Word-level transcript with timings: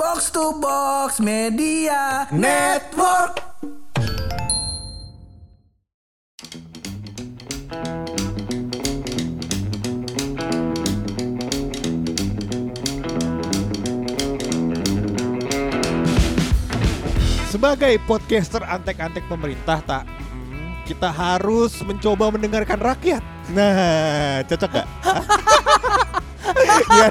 Box 0.00 0.32
to 0.32 0.56
Box 0.56 1.20
Media 1.20 2.24
Network. 2.32 3.36
Sebagai 17.52 18.00
podcaster 18.08 18.64
antek-antek 18.64 19.28
pemerintah 19.28 19.84
tak 19.84 20.08
kita 20.88 21.12
harus 21.12 21.76
mencoba 21.84 22.32
mendengarkan 22.32 22.80
rakyat. 22.80 23.20
Nah, 23.52 24.40
cocok 24.48 24.70
gak? 24.80 24.88
Iya. 26.90 27.08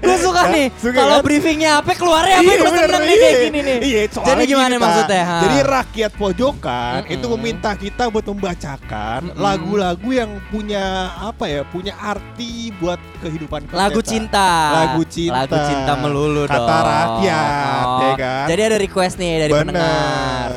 Gue 0.00 0.16
suka 0.18 0.42
nih 0.48 0.66
kalau 0.90 1.16
kan? 1.16 1.24
briefingnya 1.24 1.70
apa 1.78 1.92
keluarnya 1.92 2.36
apa 2.36 2.44
Iya, 2.44 2.56
gue 2.56 2.72
seneng 2.72 3.02
nih 3.02 3.10
iya. 3.10 3.20
kayak 3.20 3.40
gini 3.42 3.60
nih. 3.60 3.78
Iya, 3.80 4.00
Jadi 4.10 4.42
gimana 4.44 4.72
Tak. 4.72 4.80
maksudnya? 4.80 5.22
Ha? 5.22 5.38
Jadi 5.40 5.56
rakyat 5.62 6.12
pojokan 6.14 6.98
Mm-mm. 7.00 7.14
itu 7.14 7.26
meminta 7.30 7.70
kita 7.72 8.02
buat 8.06 8.26
membacakan 8.26 9.20
lagu-lagu 9.34 10.08
yang 10.10 10.30
punya 10.46 10.84
apa 11.16 11.44
ya, 11.46 11.62
punya 11.64 11.92
arti 11.94 12.50
buat 12.74 12.98
kehidupan 13.20 13.66
kita. 13.66 13.76
lagu 13.76 14.00
cinta. 14.00 14.50
Lagu 14.74 15.02
cinta. 15.04 15.36
Lagu 15.38 15.56
cinta 15.62 15.92
melulu 15.94 16.42
Kata 16.44 16.56
dong. 16.56 16.86
rakyat, 16.86 17.84
Oh, 17.86 18.00
ya 18.00 18.12
kan? 18.16 18.46
Jadi 18.46 18.60
ada 18.62 18.76
request 18.78 19.14
nih 19.16 19.32
dari 19.38 19.52
Bener. 19.52 19.64
pendengar. 19.66 20.48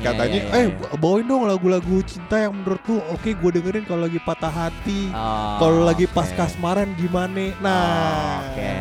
Katanya, 0.00 0.38
Iya, 0.38 0.44
iya, 0.46 0.56
eh 0.56 0.66
iya. 0.70 0.96
bawain 0.96 1.24
dong 1.24 1.44
lagu-lagu 1.44 1.96
cinta 2.02 2.36
yang 2.38 2.52
menurut 2.54 2.80
lu 2.84 3.04
oke 3.06 3.30
gue 3.30 3.50
dengerin 3.52 3.84
kalau 3.84 4.02
lagi 4.02 4.16
patah 4.18 4.48
hati. 4.50 5.08
Oh, 5.10 5.56
Kalau 5.58 5.80
lagi 5.82 6.06
pas 6.06 6.28
kasmaran 6.30 6.88
gimana? 6.94 7.52
Nah, 7.58 8.40
Oke. 8.46 8.72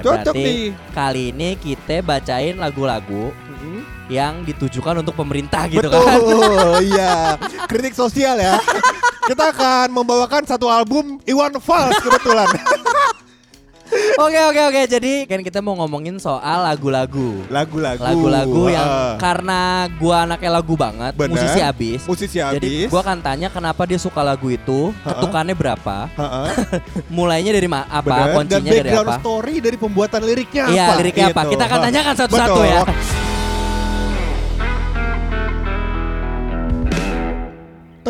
Cocok 0.00 0.34
Berarti 0.34 0.42
nih. 0.42 0.66
kali 0.90 1.22
ini 1.30 1.48
kita 1.54 2.00
bacain 2.00 2.56
lagu-lagu 2.56 3.30
Mhm. 3.30 3.78
yang 4.08 4.42
ditujukan 4.42 4.98
untuk 4.98 5.14
pemerintah 5.14 5.68
gitu 5.68 5.86
kan. 5.86 6.18
Betul, 6.18 6.58
iya. 6.90 7.36
Kritik 7.64 7.92
sosial 7.92 8.34
ya. 8.36 8.56
Kita 9.22 9.54
akan 9.54 9.94
membawakan 9.94 10.42
satu 10.42 10.66
album 10.66 11.22
Iwan 11.22 11.54
Fals 11.56 11.94
kebetulan. 11.96 12.50
Oke 14.22 14.38
oke 14.40 14.60
oke. 14.64 14.82
Jadi 14.86 15.12
kan 15.26 15.42
kita 15.42 15.58
mau 15.58 15.74
ngomongin 15.74 16.14
soal 16.16 16.62
lagu-lagu. 16.62 17.42
Lagu-lagu. 17.48 17.98
Lagu-lagu 18.00 18.62
yang 18.68 18.88
karena 19.18 19.60
gua 19.98 20.22
anaknya 20.24 20.50
lagu 20.52 20.74
banget, 20.74 21.12
Bener. 21.12 21.34
musisi 21.34 21.58
abis. 21.60 22.00
musisi 22.06 22.38
Jadi 22.38 22.86
habis. 22.86 22.88
gua 22.88 23.02
akan 23.02 23.18
tanya 23.18 23.48
kenapa 23.48 23.82
dia 23.82 23.98
suka 23.98 24.22
lagu 24.22 24.46
itu, 24.46 24.94
ketukannya 25.02 25.52
berapa, 25.52 26.06
mulainya 27.10 27.50
dari 27.50 27.66
ma- 27.66 27.82
apa, 27.84 28.06
bener. 28.06 28.22
Dan 28.22 28.34
kuncinya 28.36 28.62
dari 28.62 28.78
background 28.84 29.08
apa. 29.08 29.18
story 29.18 29.54
dari 29.58 29.76
pembuatan 29.76 30.20
liriknya 30.22 30.62
Iya, 30.68 30.84
apa? 30.84 30.94
liriknya 30.96 31.24
apa? 31.28 31.40
Gitu. 31.42 31.50
Kita 31.52 31.64
akan 31.66 31.78
tanyakan 31.82 32.14
satu-satu 32.16 32.60
ya. 32.62 32.80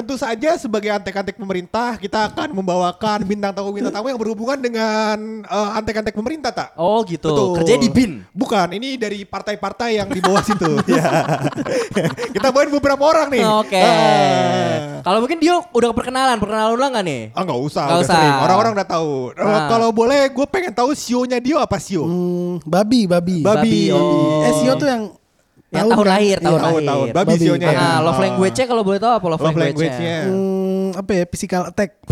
Tentu 0.03 0.19
saja 0.19 0.59
sebagai 0.59 0.91
antek-antek 0.91 1.39
pemerintah 1.39 1.95
kita 1.95 2.27
akan 2.27 2.51
membawakan 2.51 3.23
bintang 3.23 3.55
tamu 3.55 3.71
bintang 3.71 3.95
tamu 3.95 4.11
yang 4.11 4.19
berhubungan 4.19 4.59
dengan 4.59 5.15
eh, 5.47 5.79
antek-antek 5.79 6.11
pemerintah 6.11 6.51
tak? 6.51 6.75
Oh 6.75 7.07
gitu. 7.07 7.31
Betul. 7.31 7.63
Kerjanya 7.63 7.81
di 7.81 7.91
BIN. 7.95 8.13
Bukan, 8.35 8.75
ini 8.75 8.99
dari 8.99 9.23
partai-partai 9.23 10.03
yang 10.03 10.11
di 10.11 10.19
bawah 10.19 10.43
situ. 10.51 10.75
Ya. 10.91 11.07
kita 12.35 12.51
bawain 12.51 12.75
beberapa 12.75 12.99
orang 12.99 13.31
nih. 13.31 13.47
Oke. 13.47 13.79
Ah. 13.79 15.07
Kalau 15.07 15.23
mungkin 15.23 15.39
dia 15.39 15.55
udah 15.71 15.95
perkenalan, 15.95 16.43
perkenalan 16.43 16.75
ulang 16.75 16.91
gak 16.99 17.07
nih? 17.07 17.23
Ah 17.31 17.47
nggak 17.47 17.61
usah, 17.63 17.85
Nggak 17.87 17.95
udah 17.95 18.03
usah. 18.03 18.17
sering. 18.19 18.35
Orang-orang 18.43 18.73
udah 18.75 18.89
tahu. 18.91 19.13
Ah. 19.39 19.71
Kalau 19.71 19.89
boleh, 19.95 20.23
gue 20.35 20.47
pengen 20.51 20.75
tahu 20.75 20.91
sionya 20.99 21.39
Dio 21.39 21.63
apa 21.63 21.79
sio? 21.79 22.03
Hmm, 22.03 22.59
babi, 22.67 23.07
babi. 23.07 23.47
Babi. 23.47 23.95
oh. 23.95 24.43
Eh, 24.43 24.53
Sio 24.59 24.75
tuh 24.75 24.91
yang 24.91 25.15
Yang 25.73 25.89
tahun 25.89 25.99
kan? 25.99 26.13
lahir, 26.13 26.37
tahun 26.37 26.53
Iya. 26.53 26.61
Tahun 26.61 26.61
lahir. 26.75 26.87
tahun. 26.87 27.07
Babi, 27.09 27.27
Babi. 27.27 27.41
sionya 27.41 27.67
ya. 27.67 27.81
Ah, 27.81 27.99
love 27.99 28.13
Ah. 28.13 28.23
language-nya 28.23 28.67
kalau 28.67 28.83
boleh 28.83 28.99
tahu 28.99 29.13
apa 29.13 29.27
love, 29.27 29.41
Love 29.41 29.57
language-nya? 29.59 30.17
Hmm, 30.23 30.89
apa 30.95 31.11
ya? 31.11 31.25
Physical 31.27 31.63
attack. 31.67 31.91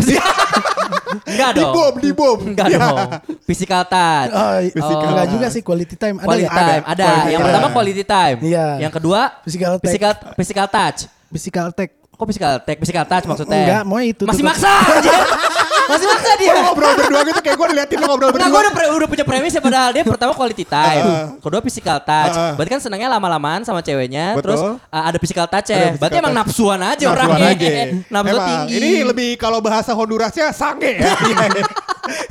Enggak 1.23 1.49
Di 1.51 1.59
dong. 1.61 1.73
bom, 1.73 1.93
di 1.97 2.11
bom. 2.11 2.37
Enggak 2.41 2.67
Ya. 2.67 2.79
dong. 2.79 2.97
Physical 3.43 3.83
touch. 3.85 4.31
Oh, 4.31 4.57
Physical. 4.65 5.07
enggak 5.07 5.27
juga 5.29 5.47
sih 5.47 5.61
quality 5.61 5.95
time. 5.95 6.17
Ada 6.17 6.25
Quality 6.25 6.43
ya? 6.43 6.51
time. 6.51 6.83
Ada. 6.83 7.03
Quality 7.03 7.19
Yang 7.21 7.31
time. 7.31 7.45
pertama 7.45 7.67
quality 7.69 8.03
time. 8.03 8.37
Iya. 8.41 8.65
Yang 8.79 8.93
kedua 8.93 9.19
Physical 9.41 9.71
attack. 9.71 9.83
physical 9.85 10.11
physical 10.33 10.67
touch. 10.67 10.99
Physical 11.29 11.65
attack. 11.67 11.89
Kok 12.11 12.25
physical 12.25 12.51
touch? 12.55 12.77
Physical 12.79 13.05
touch 13.05 13.25
maksudnya? 13.25 13.59
Enggak, 13.61 13.81
mau 13.83 13.99
itu 13.99 14.23
Masih 14.23 14.39
tuh. 14.39 14.47
maksa. 14.47 14.71
Masih 15.91 16.07
maksa 16.07 16.31
dia. 16.35 16.51
Lu 16.51 16.61
ngobrol 16.63 16.91
berdua 16.93 17.21
gitu 17.23 17.39
kayak 17.39 17.55
gue 17.55 17.67
ngeliatin 17.69 17.97
lu 17.97 18.05
ngobrol 18.05 18.29
berdua. 18.29 18.47
gue 18.47 18.61
udah, 18.61 18.73
pre- 18.73 18.91
udah 18.91 19.07
punya 19.07 19.25
premis 19.25 19.51
ya 19.51 19.61
padahal 19.61 19.89
dia 19.91 20.03
pertama 20.03 20.31
quality 20.31 20.63
time, 20.63 21.03
Heeh. 21.03 21.25
kedua 21.37 21.59
physical 21.59 21.97
touch. 21.99 22.33
Heeh. 22.33 22.53
Berarti 22.55 22.71
kan 22.71 22.81
senangnya 22.81 23.09
lama-lamaan 23.09 23.61
sama 23.61 23.79
ceweknya, 23.79 24.33
Betul. 24.33 24.43
terus 24.43 24.61
uh, 24.87 25.03
ada 25.03 25.17
physical 25.17 25.45
touch 25.45 25.67
ya. 25.69 25.93
Berarti 25.93 26.17
emang 26.17 26.31
touch. 26.31 26.47
nafsuan 26.47 26.79
aja 26.79 27.03
Nafsuan 27.03 27.15
orangnya. 27.29 27.49
aja. 27.51 27.69
Nafsu 28.13 28.31
Emang, 28.31 28.47
tinggi. 28.47 28.73
Ini 28.73 28.89
lebih 29.03 29.29
kalau 29.35 29.59
bahasa 29.59 29.91
Hondurasnya 29.91 30.49
sange 30.51 30.97
ya. 30.97 31.11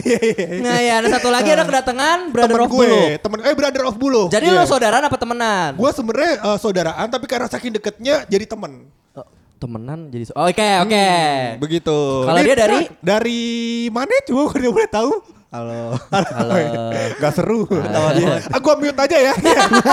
Iya, 0.01 0.19
iya, 0.19 0.35
iya. 0.35 0.61
Nah 0.61 0.77
ya 0.79 0.93
ada 0.99 1.09
satu 1.09 1.31
lagi 1.31 1.47
ada 1.47 1.63
kedatangan 1.63 2.29
brother 2.29 2.53
Temen 2.53 2.67
of 2.67 2.71
gue, 2.71 2.85
Bulu. 2.85 3.01
temen 3.17 3.39
eh 3.41 3.55
brother 3.55 3.83
of 3.87 3.95
Bulu. 3.97 4.23
Jadi 4.27 4.47
Iya. 4.47 4.57
lo 4.57 4.65
saudaraan 4.67 5.03
apa 5.03 5.17
temenan? 5.17 5.71
Gue 5.73 5.91
sebenarnya 5.91 6.33
eh, 6.43 6.59
saudaraan 6.59 7.07
tapi 7.07 7.25
karena 7.25 7.47
saking 7.47 7.73
deketnya 7.73 8.27
jadi 8.27 8.45
temen. 8.45 8.91
Temenan 9.61 10.09
jadi 10.09 10.25
so- 10.25 10.37
Oke 10.41 10.69
oke. 10.81 11.07
Begitu. 11.61 11.99
Kalau 12.25 12.41
dia 12.41 12.57
dari? 12.57 12.89
dari 13.05 13.41
mana 13.93 14.09
coba 14.25 14.57
dia 14.57 14.71
boleh 14.73 14.89
tahu? 14.89 15.13
Halo. 15.53 15.99
Halo. 16.09 16.55
Gak 17.21 17.33
seru 17.37 17.69
dia. 17.69 18.41
Ah, 18.49 18.57
gua 18.57 18.81
mute 18.81 18.97
aja 18.97 19.19
ya. 19.21 19.35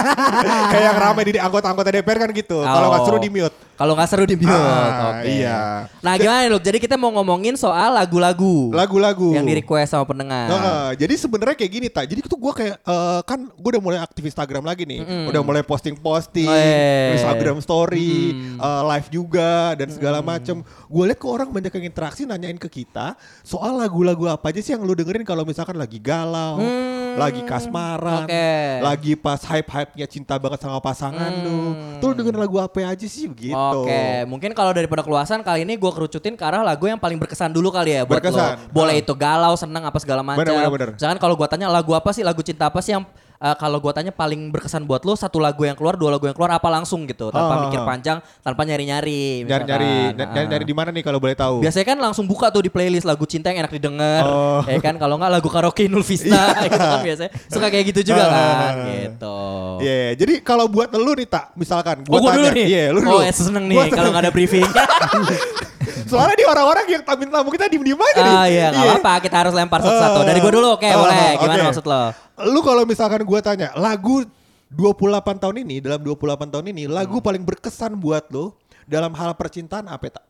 Kayak 0.72 0.84
yang 0.88 0.98
ramai 1.02 1.28
di 1.28 1.36
anggota-anggota 1.36 1.92
DPR 1.92 2.18
kan 2.24 2.30
gitu. 2.32 2.64
Kalau 2.64 2.88
nggak 2.88 3.04
seru 3.04 3.18
di 3.20 3.28
mute. 3.28 3.67
Kalau 3.78 3.94
nggak 3.94 4.10
seru 4.10 4.26
di 4.26 4.34
mute. 4.34 4.50
Ah, 4.50 5.22
Oke. 5.22 5.30
iya. 5.30 5.86
Nah 6.02 6.18
gimana 6.18 6.42
nih, 6.42 6.50
Luk? 6.50 6.66
Jadi 6.66 6.78
kita 6.80 6.98
mau 6.98 7.14
ngomongin 7.14 7.54
soal 7.54 7.94
lagu-lagu. 7.94 8.74
Lagu-lagu. 8.74 9.32
Yang 9.32 9.46
di 9.46 9.54
request 9.56 9.94
sama 9.94 10.02
pendengar. 10.04 10.50
Heeh, 10.50 10.86
jadi 10.98 11.14
sebenarnya 11.14 11.56
kayak 11.56 11.72
gini 11.72 11.88
tak. 11.88 12.10
Jadi 12.10 12.26
tuh 12.26 12.36
gue 12.36 12.54
kayak 12.56 12.76
eh, 12.80 13.22
kan 13.22 13.46
gue 13.46 13.70
udah 13.70 13.84
mulai 13.84 14.00
aktif 14.00 14.26
Instagram 14.26 14.66
lagi 14.66 14.84
nih. 14.84 15.00
Mm-mm. 15.00 15.30
Udah 15.30 15.42
mulai 15.42 15.62
posting-posting, 15.62 16.50
Eh. 16.50 17.14
Instagram 17.14 17.62
story, 17.62 18.34
Mm. 18.34 18.58
eh, 18.58 18.82
live 18.90 19.08
juga 19.14 19.52
dan 19.74 19.88
segala 19.88 20.20
macem. 20.22 20.60
Gue 20.88 21.04
liat 21.06 21.16
kok 21.16 21.30
orang 21.30 21.50
banyak 21.52 21.70
yang 21.72 21.86
interaksi 21.86 22.26
nanyain 22.26 22.58
ke 22.58 22.68
kita 22.68 23.14
soal 23.42 23.78
lagu-lagu 23.78 24.26
apa 24.28 24.50
aja 24.50 24.58
sih 24.58 24.74
yang 24.74 24.82
lu 24.82 24.92
dengerin 24.92 25.22
kalau 25.22 25.46
misalkan 25.46 25.78
lagi 25.78 26.02
galau, 26.02 26.58
Hmm. 26.58 26.97
Lagi 27.18 27.42
kasmaran, 27.42 28.24
Oke. 28.24 28.50
lagi 28.80 29.12
pas 29.14 29.42
hype-hype-nya 29.42 30.06
cinta 30.06 30.38
banget 30.38 30.62
sama 30.62 30.78
pasangan 30.78 31.34
lu. 31.42 31.74
Hmm. 31.74 31.98
Tuh 31.98 32.14
lu 32.14 32.14
dengerin 32.16 32.40
lagu 32.40 32.58
apa 32.58 32.78
aja 32.86 33.04
sih 33.04 33.26
begitu. 33.26 33.58
Oke, 33.58 34.24
mungkin 34.26 34.54
kalau 34.54 34.70
daripada 34.70 35.02
keluasan 35.02 35.42
kali 35.42 35.66
ini 35.66 35.74
gue 35.74 35.92
kerucutin 35.92 36.34
ke 36.34 36.44
arah 36.46 36.62
lagu 36.62 36.86
yang 36.86 36.96
paling 36.96 37.18
berkesan 37.18 37.50
dulu 37.50 37.74
kali 37.74 37.98
ya 37.98 38.06
buat 38.06 38.22
Berkesan. 38.22 38.38
lo. 38.38 38.70
Boleh 38.70 38.96
Ah. 38.96 39.02
itu 39.02 39.14
galau, 39.14 39.54
senang 39.58 39.84
apa 39.84 39.98
segala 39.98 40.22
macam. 40.22 40.46
Misalkan 40.94 41.18
kalau 41.18 41.34
gue 41.34 41.48
tanya 41.48 41.68
lagu 41.68 41.92
apa 41.92 42.14
sih, 42.14 42.22
lagu 42.22 42.40
cinta 42.40 42.70
apa 42.70 42.78
sih 42.80 42.94
yang 42.94 43.04
eh, 43.38 43.56
kalau 43.56 43.78
gue 43.78 43.92
tanya 43.92 44.10
paling 44.10 44.50
berkesan 44.50 44.84
buat 44.84 45.02
lo, 45.02 45.14
satu 45.14 45.38
lagu 45.38 45.62
yang 45.62 45.74
keluar, 45.74 45.94
dua 45.94 46.10
lagu 46.10 46.26
yang 46.26 46.34
keluar 46.34 46.54
apa 46.54 46.68
langsung 46.68 47.06
gitu, 47.06 47.30
tanpa 47.30 47.54
Ah. 47.54 47.62
mikir 47.66 47.82
panjang, 47.82 48.18
tanpa 48.40 48.62
nyari-nyari. 48.62 49.44
Nyari-nyari, 49.44 49.94
misalkan. 50.12 50.34
nyari-nyari 50.34 50.64
Ah. 50.64 50.70
di 50.70 50.76
mana 50.76 50.90
nih 50.90 51.04
kalau 51.04 51.20
boleh 51.20 51.34
tahu? 51.34 51.62
Biasanya 51.62 51.86
kan 51.86 51.98
langsung 52.00 52.26
buka 52.26 52.50
tuh 52.50 52.62
di 52.62 52.70
playlist 52.70 53.04
lagu 53.04 53.24
cinta 53.24 53.50
yang 53.50 53.62
enak 53.62 53.74
didengar, 53.74 54.24
Oh. 54.24 54.62
ya 54.66 54.80
kan 54.80 54.98
kalau 54.98 55.16
nggak 55.16 55.32
lagu 55.32 55.48
karaoke 55.48 55.86
Nul 55.86 56.02
Vista 56.02 56.54
gitu 56.64 56.76
kan 56.76 57.00
biasanya 57.02 57.32
suka 57.48 57.68
kayak 57.68 57.86
gitu 57.92 58.10
juga 58.10 58.24
kan, 58.26 58.74
gitu. 58.90 59.38
Iya, 59.82 59.94
iya. 59.94 60.12
jadi 60.16 60.34
kalau 60.42 60.66
buat 60.66 60.90
lu 60.92 61.14
nih 61.14 61.28
tak, 61.28 61.54
misalkan 61.54 62.02
Oh, 62.10 62.18
gua 62.18 62.32
gue 62.32 62.32
dulu 62.42 62.48
tanya, 62.50 62.58
nih. 62.58 62.66
Iya, 62.68 62.84
lu 62.90 63.00
oh, 63.00 63.04
dulu. 63.06 63.18
ya 63.22 63.32
seneng 63.32 63.66
Gua 63.70 63.84
nih 63.86 63.92
kalau 63.94 64.10
nggak 64.12 64.24
ada 64.26 64.32
briefing. 64.34 64.66
Soalnya 66.08 66.36
di 66.36 66.46
orang-orang 66.48 66.86
yang 66.88 67.02
tamu 67.04 67.28
tamu 67.28 67.50
kita 67.52 67.68
diem-diem 67.68 68.00
aja 68.00 68.20
nih. 68.20 68.34
Ah 68.34 68.46
iya 68.48 68.66
nggak 68.72 68.86
apa-apa 68.98 69.14
kita 69.24 69.36
harus 69.44 69.54
lempar 69.54 69.80
satu-satu. 69.84 70.20
Dari 70.24 70.40
gue 70.40 70.52
dulu 70.52 70.68
oke 70.74 70.88
Ah, 70.88 70.98
boleh. 70.98 71.32
Gimana 71.38 71.64
maksud 71.70 71.86
lo? 71.86 72.02
Lu 72.50 72.60
kalau 72.62 72.84
misalkan 72.86 73.22
gua 73.22 73.40
tanya, 73.42 73.74
lagu 73.74 74.24
28 74.70 75.40
tahun 75.40 75.56
ini, 75.64 75.80
dalam 75.80 76.04
28 76.04 76.52
tahun 76.52 76.66
ini, 76.70 76.84
Hmm. 76.86 76.94
lagu 76.94 77.18
paling 77.18 77.42
berkesan 77.42 77.96
buat 77.96 78.28
lu 78.30 78.52
dalam 78.84 79.12
hal 79.16 79.32
percintaan 79.34 79.88
apa 79.88 80.12
tak? 80.12 80.24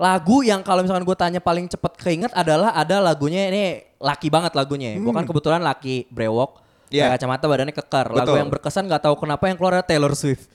Lagu 0.00 0.40
yang 0.40 0.64
kalau 0.64 0.80
misalkan 0.80 1.04
gue 1.04 1.12
tanya 1.12 1.40
paling 1.44 1.68
cepet 1.68 1.92
keinget 2.00 2.32
adalah 2.32 2.72
ada 2.72 3.04
lagunya 3.04 3.52
ini 3.52 3.62
laki 4.00 4.32
banget 4.32 4.56
lagunya. 4.56 4.96
Gue 4.96 5.12
kan 5.12 5.28
kebetulan 5.28 5.60
laki 5.60 6.08
brewok. 6.08 6.56
Pakai 6.90 7.14
kacamata 7.14 7.44
badannya 7.46 7.74
kekar. 7.74 8.06
Lagu 8.10 8.34
Betul. 8.34 8.40
yang 8.42 8.50
berkesan 8.50 8.82
nggak 8.90 9.02
tahu 9.06 9.14
kenapa 9.22 9.46
yang 9.46 9.56
keluar 9.56 9.78
Taylor 9.86 10.12
Swift. 10.18 10.50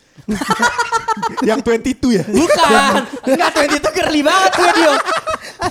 yang 1.48 1.64
22 1.64 1.96
ya? 2.12 2.26
Bukan. 2.28 2.92
Enggak 3.24 3.50
20 3.56 3.80
itu 3.80 3.90
girly 3.96 4.22
banget 4.22 4.52
gue 4.52 4.70
dia. 4.76 4.94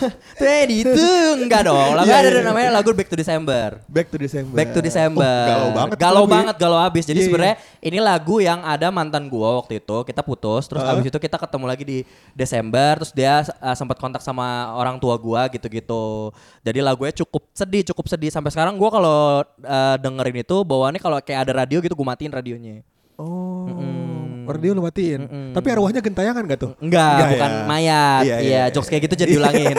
Teddy 0.41 0.77
itu 0.83 1.07
enggak 1.39 1.67
dong. 1.67 1.91
Lagu 1.95 2.09
Iya, 2.09 2.17
ada 2.21 2.31
iya. 2.31 2.43
namanya 2.43 2.69
lagu 2.75 2.91
Back 2.95 3.09
to 3.11 3.17
December. 3.19 3.83
Back 3.87 4.09
to 4.11 4.17
December. 4.19 4.55
Back 4.55 4.69
to 4.75 4.81
December. 4.81 5.23
Oh, 5.25 5.49
galau 5.49 5.71
banget. 5.71 5.97
Galau 5.99 6.25
banget, 6.27 6.57
galau 6.59 6.79
abis. 6.81 7.05
Jadi 7.07 7.19
Iya, 7.19 7.23
iya. 7.23 7.29
sebenarnya 7.31 7.57
ini 7.85 7.99
lagu 8.01 8.37
yang 8.43 8.61
ada 8.63 8.89
mantan 8.91 9.27
gua 9.31 9.63
waktu 9.63 9.79
itu. 9.79 9.97
Kita 10.07 10.21
putus, 10.23 10.67
terus 10.67 10.83
Heeh. 10.83 10.93
abis 10.97 11.05
itu 11.11 11.19
kita 11.19 11.37
ketemu 11.39 11.65
lagi 11.69 11.85
di 11.85 11.99
Desember. 12.33 13.03
Terus 13.03 13.13
dia 13.13 13.35
uh, 13.63 13.77
sempat 13.77 13.97
kontak 14.01 14.23
sama 14.25 14.75
orang 14.75 14.99
tua 14.99 15.15
gua 15.17 15.47
gitu-gitu. 15.53 16.35
Jadi 16.65 16.79
lagunya 16.83 17.15
cukup 17.15 17.47
sedih, 17.55 17.83
cukup 17.95 18.07
sedih. 18.11 18.31
Sampai 18.33 18.51
sekarang 18.51 18.75
gua 18.75 18.91
kalau 18.91 19.19
uh, 19.45 19.97
dengerin 20.01 20.43
itu 20.43 20.57
bawaannya 20.65 21.01
kalau 21.03 21.19
kayak 21.23 21.47
ada 21.49 21.63
radio 21.63 21.79
gitu, 21.79 21.95
gua 21.95 22.15
matiin 22.15 22.33
radionya. 22.35 22.83
Oh. 23.15 23.94
Mm-mm. 24.45 24.75
Lu 24.75 24.83
matiin. 24.83 25.21
Mm-mm. 25.25 25.49
Tapi 25.53 25.67
arwahnya 25.71 26.01
gentayangan 26.01 26.43
gak 26.45 26.61
tuh? 26.61 26.73
Enggak, 26.79 27.33
bukan 27.33 27.51
ya? 27.51 27.63
mayat. 27.65 28.23
Iya, 28.23 28.35
Iya, 28.35 28.37
iya, 28.39 28.61
iya. 28.61 28.63
jokes 28.69 28.89
kayak 28.89 29.03
gitu 29.07 29.15
jadi 29.17 29.31
diulangin. 29.33 29.77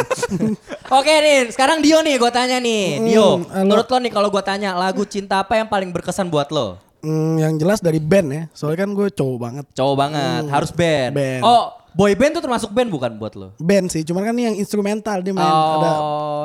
Oke 0.98 1.14
nih, 1.16 1.50
sekarang 1.50 1.80
Dio 1.80 2.00
nih 2.00 2.16
gue 2.16 2.32
tanya 2.32 2.58
nih. 2.58 3.02
Dio, 3.04 3.42
halo. 3.44 3.64
menurut 3.64 3.86
lo 3.86 3.98
nih 4.00 4.12
kalau 4.12 4.30
gue 4.30 4.44
tanya 4.44 4.74
lagu 4.74 5.04
cinta 5.04 5.40
apa 5.40 5.56
yang 5.56 5.66
paling 5.66 5.90
berkesan 5.90 6.28
buat 6.28 6.50
lo? 6.50 6.78
Hmm, 7.00 7.38
yang 7.38 7.54
jelas 7.56 7.80
dari 7.80 7.98
band 7.98 8.28
ya. 8.30 8.44
Soalnya 8.52 8.82
kan 8.82 8.90
gue 8.92 9.08
cowok 9.10 9.38
banget. 9.38 9.66
Cowok 9.74 9.96
banget, 9.96 10.42
harus 10.50 10.74
band. 10.74 11.12
band. 11.14 11.42
Oh, 11.42 11.66
boy 11.92 12.12
band 12.14 12.34
tuh 12.34 12.44
termasuk 12.44 12.70
band 12.70 12.90
bukan 12.90 13.12
buat 13.16 13.34
lo? 13.34 13.54
Band 13.56 13.88
sih, 13.88 14.02
cuman 14.02 14.26
kan 14.26 14.34
ini 14.34 14.44
yang 14.46 14.58
instrumental 14.58 15.22
dia 15.22 15.30
main 15.30 15.46
oh, 15.46 15.74
ada 15.76 15.92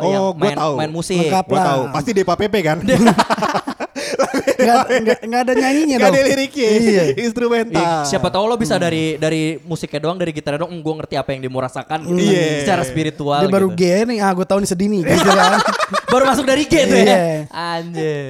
Oh, 0.01 0.31
gua 0.31 0.37
main, 0.37 0.57
tahu. 0.57 0.75
main 0.77 0.93
musik. 0.93 1.17
Lengkap. 1.17 1.45
Gua 1.49 1.57
lah. 1.57 1.67
tahu. 1.67 1.83
Pasti 1.93 2.11
Depa 2.13 2.35
Pepe 2.37 2.61
kan? 2.61 2.79
nggak 4.61 4.85
nggak 5.01 5.19
nggak 5.23 5.41
ada 5.41 5.53
nyanyinya 5.55 5.97
Gak 5.97 6.03
dong. 6.03 6.15
ada 6.15 6.23
liriknya. 6.27 6.69
Iya. 6.71 7.05
Instrumental. 7.19 7.81
Ih, 7.81 8.07
siapa 8.07 8.29
tahu 8.29 8.45
lo 8.45 8.55
bisa 8.55 8.77
dari 8.77 9.17
dari 9.17 9.43
musiknya 9.61 10.01
doang, 10.01 10.17
dari 10.17 10.31
gitarnya 10.31 10.61
doang, 10.61 10.75
gue 10.75 10.95
ngerti 10.97 11.15
apa 11.15 11.29
yang 11.31 11.41
dia 11.41 11.51
mau 11.51 11.59
rasakan 11.59 11.99
gitu. 12.05 12.21
Iya. 12.23 12.45
Secara 12.61 12.83
spiritual 12.83 13.41
Dia 13.41 13.51
baru 13.51 13.69
gitu. 13.69 13.81
G 13.81 13.83
nih, 14.07 14.19
ah 14.19 14.33
gue 14.33 14.45
tahu 14.45 14.59
nih 14.59 14.69
sedih 14.69 14.89
nih 14.89 15.03
gitu 15.05 15.31
kan. 15.31 15.53
baru 16.13 16.25
masuk 16.27 16.45
dari 16.45 16.65
G 16.65 16.75
tuh 16.83 16.97
ya. 16.97 17.05
Iya. 17.05 17.23
Anjir. 17.51 18.29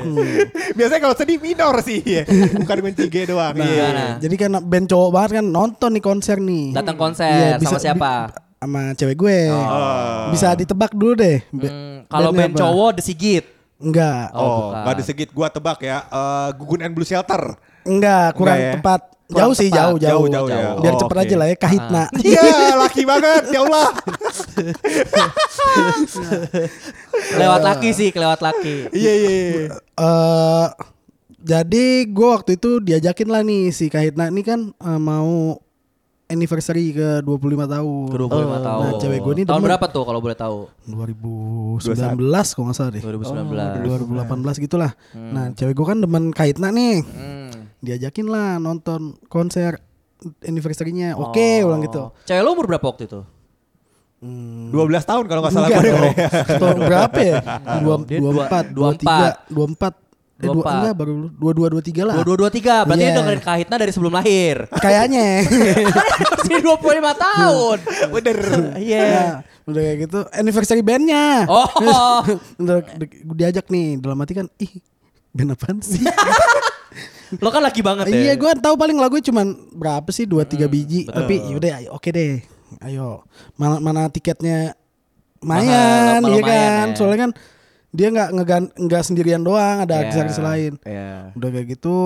Biasanya 0.72 1.00
kalau 1.00 1.14
sedih 1.14 1.38
minor 1.38 1.74
sih. 1.80 1.98
Iya. 2.00 2.22
Bukan 2.60 2.76
kunci 2.80 3.04
G 3.06 3.16
doang. 3.24 3.52
Nah, 3.52 3.66
Iya. 3.66 3.88
Jadi 4.18 4.34
kan 4.36 4.50
band 4.60 4.86
cowok 4.86 5.10
banget 5.10 5.30
kan 5.36 5.46
nonton 5.46 5.90
nih 5.90 6.02
konser 6.02 6.36
nih. 6.38 6.72
Datang 6.72 6.96
konser 6.96 7.28
Iya, 7.28 7.48
sama 7.52 7.62
bisa- 7.62 7.80
siapa? 7.80 8.12
bi- 8.28 8.48
sama 8.60 8.92
cewek 8.92 9.16
gue. 9.16 9.38
Oh. 9.48 10.28
Bisa 10.30 10.52
ditebak 10.52 10.92
dulu 10.92 11.16
deh. 11.16 11.40
Hmm, 11.48 12.04
kalau 12.06 12.28
band 12.30 12.52
cowok 12.52 13.00
The 13.00 13.02
Sigit. 13.02 13.44
Enggak. 13.80 14.28
Oh, 14.32 14.38
Oh, 14.38 14.58
bukan. 14.68 14.84
gak 14.84 14.94
disegit. 15.00 15.28
Gua 15.30 15.48
tebak 15.48 15.80
ya. 15.80 16.04
Eh, 16.04 16.48
Gugun 16.54 16.80
and 16.80 16.92
Blue 16.92 17.02
Shelter. 17.02 17.56
Enggak, 17.82 18.36
kurang 18.36 18.54
Enggak 18.54 18.60
ya? 18.60 18.72
tepat. 18.76 19.00
Kurang 19.24 19.40
jauh 19.40 19.52
sih, 19.54 19.66
tepat. 19.66 19.78
jauh, 19.80 19.96
jauh. 19.96 20.26
Jauh, 20.26 20.28
jauh 20.28 20.48
ya. 20.50 20.68
Biar 20.76 20.92
Oh, 20.92 20.98
cepet 20.98 21.14
oke. 21.14 21.22
aja 21.22 21.34
lah 21.34 21.46
ya, 21.46 21.56
kahitna. 21.56 22.02
Iya, 22.20 22.42
laki 22.76 23.02
banget. 23.04 23.42
Ya 23.48 23.60
Allah. 23.62 23.88
Lewat 27.32 27.60
laki 27.62 27.88
sih, 27.90 28.08
kelewat 28.10 28.40
laki. 28.40 28.90
Iya, 28.90 29.12
iya. 29.14 29.30
iya. 29.30 29.64
Eh 29.96 30.66
jadi 31.40 32.04
gue 32.04 32.28
waktu 32.28 32.54
itu 32.54 32.78
diajakin 32.78 33.26
lah 33.26 33.40
nih 33.40 33.70
si 33.70 33.88
Kahitna 33.88 34.28
ini 34.28 34.42
kan 34.42 34.60
eh, 34.76 35.00
mau 35.00 35.56
anniversary 36.30 36.94
ke 36.94 37.20
25 37.26 37.66
tahun. 37.66 38.06
Ke 38.08 38.16
25 38.22 38.30
oh. 38.30 38.38
Nah, 38.46 38.62
tahun. 38.62 38.82
Nah, 38.86 38.92
cewek 39.02 39.18
gue 39.20 39.32
ini 39.34 39.44
tahun 39.44 39.62
berapa 39.66 39.86
tuh 39.90 40.04
kalau 40.06 40.20
boleh 40.22 40.38
tahu? 40.38 40.58
2019 40.86 42.54
kok 42.54 42.62
nggak 42.62 42.76
salah 42.78 42.90
deh. 42.94 43.02
2019. 43.02 43.26
Oh, 43.34 44.46
2018 44.56 44.64
gitulah. 44.64 44.92
Hmm. 45.10 45.32
Nah, 45.34 45.44
cewek 45.52 45.74
gue 45.74 45.86
kan 45.86 45.98
demen 45.98 46.24
kaitna 46.30 46.70
nih. 46.70 47.02
Hmm. 47.02 47.50
Diajakin 47.82 48.26
lah 48.30 48.62
nonton 48.62 49.18
konser 49.26 49.82
anniversary-nya. 50.46 51.18
Oke, 51.18 51.34
okay, 51.36 51.54
oh. 51.66 51.74
ulang 51.74 51.82
gitu. 51.84 52.14
Cewek 52.24 52.42
lo 52.46 52.54
umur 52.54 52.66
berapa 52.70 52.86
waktu 52.86 53.10
itu? 53.10 53.20
Hmm. 54.20 54.68
12 54.70 55.00
tahun 55.02 55.24
kalau 55.26 55.40
nggak 55.42 55.52
salah. 55.52 55.68
Tahun 56.62 56.78
berapa 56.78 57.18
ya? 57.18 57.36
24, 57.82 58.76
24, 58.76 59.02
23, 59.02 59.52
24 59.52 60.09
Eh, 60.40 60.48
dua, 60.48 60.64
enggak 60.64 60.96
baru 60.96 61.28
dua 61.36 61.52
dua 61.52 61.68
dua 61.68 61.82
tiga 61.84 62.02
lah. 62.08 62.14
Dua 62.16 62.24
dua 62.24 62.36
dua 62.40 62.50
tiga. 62.50 62.88
Berarti 62.88 63.04
iya. 63.04 63.12
yeah. 63.12 63.18
dengerin 63.20 63.42
Kahitna 63.44 63.76
dari 63.76 63.92
sebelum 63.92 64.12
lahir. 64.16 64.56
Kayaknya. 64.72 65.44
Masih 66.40 66.64
dua 66.64 66.76
puluh 66.80 66.96
lima 66.96 67.12
tahun. 67.12 67.78
Iya. 67.84 68.06
Bener. 68.08 68.38
Iya. 68.80 69.04
Yeah. 69.04 69.32
Udah 69.68 69.82
kayak 69.84 69.98
gitu. 70.08 70.18
Anniversary 70.32 70.80
bandnya. 70.80 71.44
Oh. 71.44 71.68
udah 72.64 72.76
diajak 73.36 73.68
nih. 73.68 74.00
Dalam 74.00 74.16
hati 74.16 74.32
kan, 74.32 74.46
ih 74.56 74.72
band 75.36 75.52
apaan 75.52 75.76
sih? 75.84 76.00
Lo 77.44 77.52
kan 77.52 77.62
laki 77.62 77.84
banget 77.84 78.10
ya. 78.10 78.16
Iya, 78.16 78.32
gue 78.34 78.52
tahu 78.58 78.74
paling 78.74 78.96
lagu 78.96 79.20
cuman 79.20 79.54
berapa 79.76 80.08
sih? 80.10 80.24
Dua 80.24 80.48
tiga 80.48 80.66
hmm. 80.66 80.74
biji. 80.74 81.00
Betul. 81.04 81.16
Tapi 81.20 81.34
hmm. 81.36 81.48
yaudah, 81.52 81.70
oke 81.92 82.00
okay 82.00 82.10
deh. 82.10 82.32
Ayo, 82.80 83.28
mana 83.60 83.76
mana 83.78 84.02
tiketnya? 84.08 84.72
Mayan, 85.40 86.20
iya 86.20 86.42
kan? 86.44 86.86
Ya. 86.92 86.96
Soalnya 86.96 87.18
kan 87.28 87.30
dia 87.90 88.06
nggak 88.08 88.28
ngegan 88.32 88.64
nggak 88.72 89.02
sendirian 89.02 89.40
doang 89.40 89.82
ada 89.82 89.92
Iya. 89.92 90.00
artis-artis 90.04 90.38
lain 90.38 90.72
Iya. 90.82 91.34
udah 91.34 91.48
kayak 91.50 91.66
gitu 91.70 91.96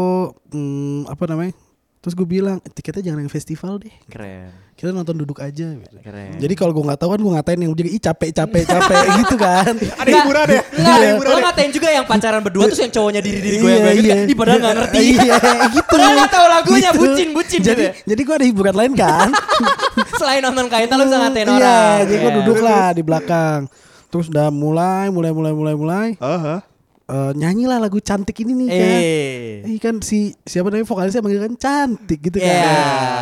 hmm, 0.48 1.04
apa 1.06 1.24
namanya 1.26 1.52
terus 1.98 2.12
gue 2.12 2.24
bilang 2.26 2.60
tiketnya 2.66 3.00
jangan 3.02 3.20
yang 3.20 3.30
festival 3.30 3.76
deh 3.78 3.92
Keren. 4.06 4.52
kita 4.74 4.92
nonton 4.92 5.12
duduk 5.14 5.40
aja 5.40 5.72
gitu. 5.72 5.96
Keren. 5.98 6.36
jadi 6.36 6.52
kalau 6.52 6.72
gue 6.72 6.84
nggak 6.84 6.96
tahu 6.98 7.10
kan 7.10 7.18
gue 7.18 7.32
ngatain 7.32 7.60
yang 7.60 7.72
jadi 7.72 7.90
ih 7.90 8.02
capek 8.02 8.30
capek 8.34 8.62
capek 8.62 8.96
gitu 9.20 9.36
kan 9.38 9.72
Ada 9.72 10.10
hiburan 10.10 10.46
ya? 10.46 10.62
Enggak, 10.70 10.94
Ada 10.94 11.06
hiburan 11.06 11.24
lo 11.26 11.32
ya? 11.34 11.44
ngatain 11.46 11.70
juga 11.70 11.88
yang 11.90 12.04
pacaran 12.04 12.40
berdua 12.40 12.64
terus 12.66 12.80
yang 12.82 12.92
cowoknya 12.92 13.20
diri-diri 13.20 13.56
gue 13.58 13.64
Iya, 13.66 13.76
yang 13.78 13.84
gitu 13.94 14.04
iya. 14.04 14.14
kan. 14.14 14.24
Ih 14.26 14.36
padahal 14.36 14.58
gak 14.58 14.74
ngerti. 14.74 14.98
Iya, 15.00 15.36
gitu. 15.74 15.88
Padahal 15.90 16.12
gak 16.14 16.30
tahu 16.30 16.46
lagunya, 16.50 16.80
Gitu. 16.86 17.00
bucin-bucin 17.02 17.58
Jadi 17.58 17.68
gitu 17.70 17.82
ya. 17.82 17.92
jadi 18.04 18.20
gue 18.22 18.34
ada 18.34 18.46
hiburan 18.46 18.74
lain 18.74 18.92
kan. 18.94 19.28
Selain 20.20 20.40
nonton 20.40 20.66
Kahitna 20.66 20.94
lo 20.94 21.04
bisa 21.06 21.18
ngatain 21.18 21.46
Iya, 21.46 21.54
orang. 21.54 21.96
jadi 22.02 22.12
gue 22.14 22.24
Iya. 22.26 22.38
duduk 22.40 22.58
lah 22.60 22.86
di 22.90 23.02
belakang. 23.02 23.60
Terus 24.14 24.30
udah 24.30 24.46
mulai, 24.54 25.10
mulai, 25.10 25.34
mulai, 25.34 25.50
mulai, 25.50 25.74
mulai. 25.74 26.08
Aha. 26.22 26.62
Eh, 27.04 27.32
nyanyilah 27.36 27.76
lagu 27.84 28.00
cantik 28.00 28.32
ini 28.46 28.64
nih 28.64 28.68
kan. 28.70 29.00
Eh. 29.68 29.76
Kan 29.76 29.94
si 30.00 30.32
siapa 30.46 30.72
namanya 30.72 30.88
vokalisnya 30.88 31.20
manggil 31.20 31.42
kan 31.50 31.54
cantik 31.58 32.30
gitu 32.30 32.38
kan. 32.40 32.48
Iya, 32.48 32.78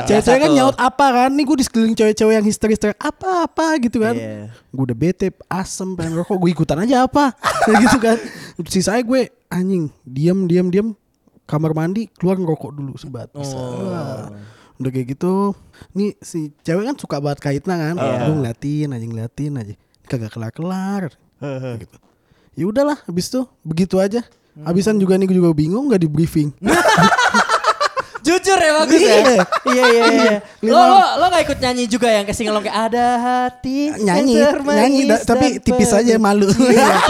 Cewek-cewek 0.07 0.39
kan 0.39 0.51
tuh. 0.53 0.57
nyaut 0.61 0.77
apa 0.79 1.07
kan? 1.11 1.31
Nih 1.35 1.43
gue 1.49 1.57
di 1.59 1.65
sekeliling 1.67 1.97
cewek-cewek 1.99 2.35
yang 2.39 2.47
histeris 2.47 2.79
teriak 2.79 3.01
apa-apa 3.01 3.81
gitu 3.83 4.05
kan. 4.05 4.15
Iya. 4.15 4.55
Gue 4.71 4.85
udah 4.87 4.95
bete, 4.95 5.35
asem, 5.51 5.99
pengen 5.99 6.15
rokok, 6.15 6.39
gue 6.39 6.51
ikutan 6.55 6.79
aja 6.79 7.11
apa. 7.11 7.35
Kayak 7.67 7.79
gitu 7.89 7.99
kan. 7.99 8.17
Sisanya 8.71 9.03
gue 9.03 9.21
anjing, 9.51 9.91
diam, 10.07 10.47
diam, 10.47 10.69
diam. 10.71 10.89
Kamar 11.49 11.75
mandi, 11.75 12.07
keluar 12.21 12.39
ngerokok 12.39 12.71
dulu 12.71 12.95
sebat. 12.95 13.35
Bisa. 13.35 13.57
Oh. 13.59 14.31
Udah 14.79 14.91
kayak 14.95 15.19
gitu. 15.19 15.59
Nih 15.99 16.15
si 16.23 16.55
cewek 16.63 16.87
kan 16.87 16.95
suka 16.95 17.19
banget 17.19 17.43
kaitna 17.43 17.75
kan. 17.75 17.99
Iya. 17.99 18.31
Gue 18.31 18.35
ngeliatin 18.39 18.89
aja, 18.95 19.07
ngeliatin 19.11 19.53
aja. 19.59 19.75
Kagak 20.07 20.33
kelar-kelar. 20.35 21.13
gitu. 21.79 21.97
Ya 22.53 22.65
udahlah, 22.69 22.99
habis 23.09 23.33
tuh 23.33 23.49
begitu 23.65 23.97
aja. 23.97 24.21
Habisan 24.53 25.01
juga 25.01 25.17
nih 25.17 25.25
gue 25.25 25.37
juga 25.41 25.57
bingung 25.57 25.89
nggak 25.89 26.03
di 26.05 26.09
briefing. 26.13 26.53
Jujur 28.23 28.55
ya 28.55 28.73
bagus 28.79 28.99
ya. 28.99 29.15
Iya. 29.15 29.37
Iya 29.67 29.85
iya 29.85 30.05
iya. 30.09 30.33
Lo 30.63 30.79
lo 30.79 31.01
lo 31.19 31.25
gak 31.27 31.43
ikut 31.43 31.59
nyanyi 31.59 31.85
juga 31.87 32.07
yang 32.07 32.23
kayak 32.23 32.39
singelong 32.39 32.63
kayak 32.63 32.79
ada 32.89 33.07
hati 33.19 33.91
nyanyi, 33.99 34.39
nyanyi, 34.63 35.01
tapi 35.23 35.59
tipis 35.59 35.91
aja 35.91 36.15
malu. 36.17 36.47
cinta. 36.47 36.87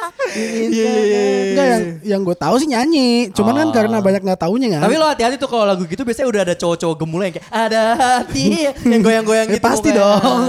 Iya, 0.30 0.70
iya, 0.70 0.92
iya. 0.94 1.22
Enggak 1.50 1.66
yang 1.66 1.82
yang 2.06 2.20
gue 2.22 2.36
tahu 2.38 2.54
sih 2.56 2.70
nyanyi. 2.70 3.34
Cuman 3.34 3.50
kan 3.52 3.66
Oh. 3.66 3.74
karena 3.74 3.96
banyak 3.98 4.22
nggak 4.22 4.40
taunya 4.40 4.68
kan. 4.70 4.80
Tapi 4.86 4.94
lo 4.94 5.06
hati-hati 5.06 5.36
tuh 5.36 5.50
kalau 5.50 5.66
lagu 5.66 5.82
gitu 5.84 6.06
biasanya 6.06 6.28
udah 6.30 6.40
ada 6.46 6.54
cowok-cowok 6.54 6.96
gemulai 6.96 7.24
yang 7.30 7.36
kayak 7.36 7.48
ada 7.50 7.80
hati 7.98 8.46
yang 8.86 9.00
goyang-goyang 9.02 9.48
Eh, 9.50 9.58
gitu. 9.58 9.64
pasti 9.66 9.90
dong. 9.90 10.42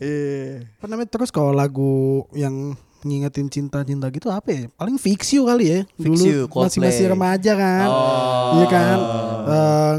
Iya. 0.00 0.64
Apa 0.80 0.86
namanya 0.88 1.08
terus 1.12 1.28
kalau 1.28 1.52
lagu 1.52 2.24
yang 2.32 2.72
ngingetin 3.06 3.46
cinta-cinta 3.46 4.10
gitu 4.10 4.28
apa 4.34 4.48
ya? 4.50 4.62
Paling 4.74 4.98
fix 4.98 5.30
you 5.30 5.46
kali 5.46 5.64
ya. 5.70 5.80
Fix 5.94 6.18
You, 6.26 6.50
Dulu 6.50 6.66
masih 6.66 6.80
masih 6.82 7.04
remaja 7.06 7.52
kan. 7.54 7.88
Oh. 7.88 8.58
Iya 8.58 8.66
kan. 8.66 8.98
Eh, 9.46 9.94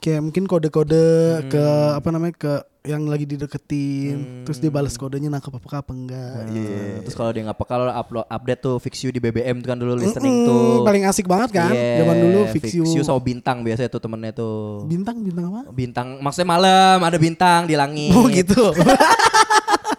kayak 0.00 0.20
mungkin 0.22 0.44
kode-kode 0.48 1.06
ke 1.50 1.64
apa 1.92 2.08
namanya 2.14 2.34
ke 2.36 2.52
yang 2.86 3.02
lagi 3.10 3.26
dideketin, 3.26 4.46
terus 4.46 4.62
dia 4.62 4.70
balas 4.70 4.94
kodenya 4.94 5.26
nangkep 5.26 5.58
apa 5.58 5.82
apa 5.82 5.90
enggak. 5.90 6.46
Iya. 6.54 7.02
Terus 7.02 7.18
kalau 7.18 7.34
dia 7.34 7.42
nggak 7.42 7.58
peka 7.58 7.74
lo 7.82 7.90
upload 7.90 8.26
update 8.30 8.60
tuh 8.62 8.78
fix 8.78 9.02
you 9.02 9.10
di 9.10 9.18
BBM 9.18 9.58
tuh 9.58 9.74
kan 9.74 9.78
dulu 9.82 9.98
listening 9.98 10.46
tuh. 10.46 10.86
paling 10.86 11.02
asik 11.02 11.26
banget 11.26 11.50
kan. 11.50 11.74
Iya, 11.74 12.06
Zaman 12.06 12.16
dulu 12.22 12.40
fix, 12.54 12.64
you. 12.78 12.86
sama 13.02 13.18
bintang 13.18 13.66
biasanya 13.66 13.90
tuh 13.90 13.98
temennya 13.98 14.32
tuh. 14.38 14.86
Bintang 14.86 15.18
bintang 15.18 15.50
apa? 15.50 15.62
Bintang 15.74 16.22
maksudnya 16.22 16.46
malam 16.46 16.98
ada 17.02 17.18
bintang 17.18 17.66
di 17.66 17.74
langit. 17.74 18.14
Oh 18.14 18.30
gitu. 18.30 18.70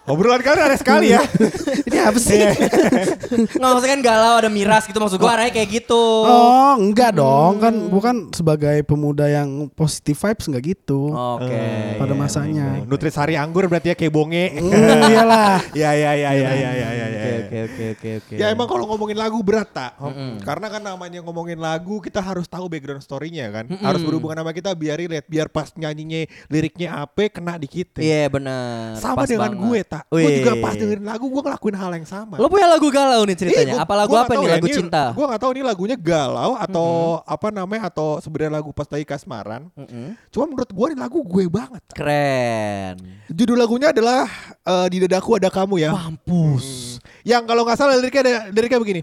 Obrolan 0.08 0.40
kalian 0.40 0.72
aneh 0.72 0.80
sekali 0.80 1.12
ya. 1.12 1.20
Ini 1.88 2.00
apa 2.00 2.16
sih? 2.16 2.40
Nggak 3.60 3.72
maksudnya 3.76 3.94
kan 4.00 4.02
galau 4.02 4.36
ada 4.40 4.48
miras 4.48 4.88
gitu 4.88 4.96
maksud 5.04 5.20
gua 5.20 5.36
arahnya 5.36 5.52
kayak 5.52 5.84
gitu. 5.84 6.04
Oh, 6.24 6.80
enggak 6.80 7.12
dong. 7.20 7.60
Kan 7.60 7.92
bukan 7.92 8.16
sebagai 8.32 8.88
pemuda 8.88 9.28
yang 9.28 9.68
positive 9.76 10.16
vibes 10.16 10.48
enggak 10.48 10.64
gitu. 10.76 11.12
Oke. 11.12 11.60
pada 12.00 12.14
iya, 12.16 12.20
masanya. 12.20 12.68
Oh, 12.84 12.88
Nutrisari 12.88 13.36
anggur 13.36 13.68
berarti 13.68 13.92
ya 13.92 13.96
kayak 14.00 14.14
bonge. 14.16 14.56
Hmm, 14.56 15.12
iyalah. 15.12 15.60
Ya 15.78 15.94
ya 15.94 16.16
ya 16.18 16.32
ya 16.34 16.52
ya 16.56 16.72
ya 16.74 16.90
ya. 16.90 17.06
ya. 17.06 17.08
Oke 17.08 17.28
oke 17.38 17.58
oke 17.68 17.86
oke 17.94 18.10
oke. 18.24 18.36
Ya 18.40 18.48
emang 18.50 18.66
kalau 18.66 18.88
ngomongin 18.88 19.20
lagu 19.20 19.44
berat 19.44 19.70
tak? 19.76 20.00
Karena 20.42 20.68
kan 20.72 20.82
namanya 20.82 21.20
ngomongin 21.22 21.60
lagu 21.60 22.00
kita 22.00 22.24
harus 22.24 22.48
tahu 22.48 22.72
background 22.72 23.04
story-nya 23.04 23.52
kan. 23.52 23.68
Harus 23.84 24.02
berhubungan 24.02 24.40
sama 24.40 24.56
kita 24.56 24.72
biar 24.72 24.98
relate, 24.98 25.28
biar 25.28 25.52
pas 25.52 25.70
nyanyinya 25.76 26.26
liriknya 26.48 27.04
apa 27.04 27.28
kena 27.28 27.60
di 27.60 27.68
kita. 27.68 28.00
Iya 28.00 28.32
benar. 28.32 28.98
Sama 28.98 29.24
Pas 29.24 29.30
dengan 29.30 29.52
banget. 29.54 29.62
gue 29.62 29.80
tak. 29.86 29.97
Tak. 30.00 30.04
Gue 30.14 30.32
juga 30.38 30.54
pas 30.58 30.74
dengerin 30.74 31.04
lagu 31.04 31.26
gue 31.26 31.42
ngelakuin 31.42 31.76
hal 31.76 31.92
yang 31.94 32.06
sama. 32.06 32.36
Lo 32.36 32.48
punya 32.48 32.68
lagu 32.68 32.88
galau 32.88 33.22
nih 33.24 33.36
ceritanya. 33.36 33.74
Ih, 33.74 33.76
gua- 33.76 33.84
apa 33.84 33.94
lagu 33.96 34.12
gua 34.12 34.22
apa 34.22 34.34
nih? 34.34 34.44
ya, 34.44 34.54
Lagu 34.54 34.68
cinta. 34.70 35.04
Gua 35.12 35.26
gak 35.30 35.42
tahu 35.42 35.52
ini 35.52 35.62
lagunya 35.62 35.98
galau 35.98 36.52
atau 36.56 36.90
apa 37.24 37.48
namanya 37.50 37.84
atau 37.88 38.18
sebenarnya 38.18 38.52
lagu 38.58 38.70
pas 38.72 38.88
lagi 38.88 39.04
kasmaran. 39.04 39.68
Mm-mm. 39.74 40.14
Cuma 40.30 40.46
menurut 40.46 40.70
gue 40.70 40.86
ini 40.88 40.98
lagu 40.98 41.20
gue 41.20 41.46
banget. 41.48 41.84
Keren. 41.92 42.96
Judul 43.28 43.58
lagunya 43.58 43.90
adalah 43.90 44.26
eh, 44.62 44.88
di 44.88 44.98
dadaku 45.02 45.36
ada 45.36 45.50
kamu 45.50 45.76
ya. 45.80 45.92
Mampus. 45.92 46.98
Yang 47.22 47.44
kalau 47.44 47.62
nggak 47.64 47.78
salah 47.78 47.96
liriknya 47.96 48.22
ada 48.22 48.34
liriknya 48.50 48.80
begini. 48.80 49.02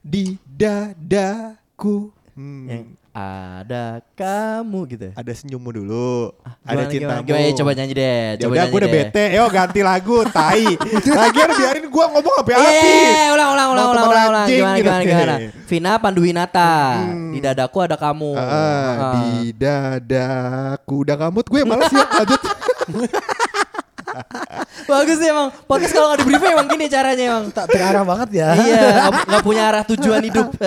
Di 0.00 0.36
dadaku 0.44 2.10
hmm, 2.34 2.64
Yang 2.68 2.84
ada 3.14 4.02
kamu 4.12 4.78
gitu. 4.90 5.08
ada 5.14 5.32
senyummu 5.32 5.70
dulu. 5.72 6.34
ada 6.60 6.82
Gimana, 6.82 6.90
cintamu. 6.90 7.22
Gimana, 7.22 7.40
gimana? 7.46 7.54
Coba 7.54 7.70
nyanyi 7.72 7.94
deh. 7.94 8.10
Ya 8.10 8.34
Coba 8.36 8.50
udah 8.50 8.58
nyanyi 8.58 8.68
gue 8.68 8.80
udah 8.80 8.90
deh. 8.90 9.04
bete. 9.06 9.24
Yo 9.30 9.44
ganti 9.48 9.80
lagu, 9.80 10.16
tai. 10.34 10.66
Lagian 11.06 11.48
biarin 11.54 11.86
gue 11.86 12.04
ngomong 12.10 12.34
sampai 12.36 12.52
Iya, 12.52 12.58
iya, 12.58 12.66
habis. 12.66 13.14
iya, 13.14 13.26
ulang, 13.30 13.50
ulang, 13.54 13.68
ulang, 13.70 13.86
ulang, 13.88 14.06
ulang, 14.10 14.46
Gimana, 14.46 14.74
gitu. 14.74 14.82
gimana, 14.82 15.02
gimana. 15.04 15.34
Vina 15.70 15.92
Panduwinata. 15.96 16.70
Di 17.30 17.38
dadaku 17.38 17.78
ada 17.80 17.94
kamu. 17.94 18.30
Ah, 18.34 18.42
Ah. 18.44 19.12
di 19.14 19.54
dadaku 19.54 20.94
udah 21.06 21.14
ngamut 21.16 21.46
gue 21.46 21.60
malas 21.62 21.88
ya 21.88 22.02
lanjut. 22.04 22.40
Bagus 24.84 25.16
sih 25.16 25.26
emang. 25.26 25.48
Podcast 25.64 25.92
kalau 25.92 26.06
nggak 26.08 26.18
di 26.18 26.26
briefing 26.26 26.52
emang 26.52 26.68
gini 26.68 26.86
caranya 26.86 27.24
emang. 27.26 27.44
Tak 27.48 27.66
terarah 27.68 28.04
banget 28.04 28.28
ya. 28.34 28.48
iya, 28.54 28.82
nggak- 29.08 29.42
punya 29.42 29.62
arah 29.64 29.84
tujuan 29.84 30.22
hidup. 30.22 30.48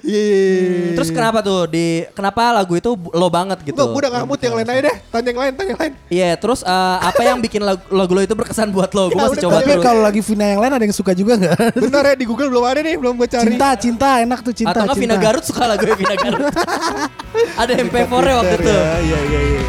Iya. 0.00 0.94
Terus 0.94 1.10
kenapa 1.10 1.40
tuh 1.40 1.68
di 1.68 1.86
kenapa 2.10 2.48
lagu 2.50 2.72
itu 2.72 2.88
lo 3.12 3.28
banget 3.28 3.60
gitu? 3.62 3.76
Enggak, 3.76 3.88
gue 3.88 4.00
udah 4.00 4.12
ngamut 4.14 4.40
yang 4.40 4.54
lain 4.56 4.66
aja 4.66 4.80
deh. 4.82 4.96
Tanya 5.08 5.28
yang 5.28 5.38
lain, 5.38 5.52
tanya 5.52 5.68
yang 5.68 5.80
lain. 5.80 5.92
Iya, 6.08 6.30
terus 6.36 6.60
eh, 6.62 6.70
apa 6.98 7.20
yang 7.20 7.38
bikin 7.38 7.60
lagu, 7.60 7.82
lagu 7.90 8.12
lo 8.12 8.22
itu 8.22 8.32
berkesan 8.32 8.70
buat 8.70 8.88
lo? 8.90 9.08
Gue 9.08 9.18
Ya, 9.18 9.26
masih 9.26 9.42
coba 9.42 9.58
terus. 9.60 9.82
kalau 9.82 10.00
lagi 10.00 10.20
Vina 10.22 10.46
yang 10.46 10.60
lain 10.60 10.72
ada 10.72 10.84
yang 10.84 10.96
suka 10.96 11.12
juga 11.12 11.36
nggak? 11.36 11.76
Bentar 11.76 12.02
ya 12.04 12.14
di 12.14 12.24
Google 12.24 12.48
belum 12.48 12.64
ada 12.64 12.80
nih, 12.80 12.94
belum 12.96 13.14
gue 13.16 13.28
cari. 13.28 13.44
cinta, 13.46 13.68
cinta 13.76 14.08
enak 14.18 14.38
tuh 14.40 14.54
cinta. 14.54 14.70
Atau 14.72 14.80
nggak 14.86 14.96
cinta. 14.96 15.04
Vina 15.04 15.16
Garut 15.18 15.44
suka 15.44 15.62
lagu 15.66 15.84
Vina 15.84 16.16
Garut? 16.16 16.42
Ada 17.60 17.72
MP4 17.76 18.12
nya 18.18 18.34
waktu 18.36 18.54
itu. 18.56 18.70
ya, 18.70 18.82
Iya, 18.98 19.18
iya, 19.24 19.40
iya. 19.44 19.60